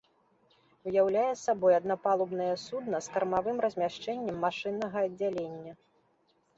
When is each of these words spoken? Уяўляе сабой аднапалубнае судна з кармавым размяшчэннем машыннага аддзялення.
Уяўляе 0.91 1.33
сабой 1.41 1.77
аднапалубнае 1.81 2.49
судна 2.65 3.05
з 3.05 3.15
кармавым 3.19 3.57
размяшчэннем 3.69 4.45
машыннага 4.49 4.97
аддзялення. 5.11 5.73